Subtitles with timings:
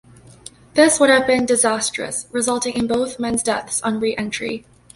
[0.73, 4.65] This would have been disastrous, resulting in both men's deaths on reentry.